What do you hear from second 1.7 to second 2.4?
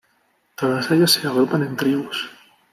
tribus.